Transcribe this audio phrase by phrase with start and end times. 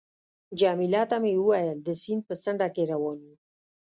[0.59, 3.35] جميله ته مې وویل: د سیند په څنډه کې روان یو.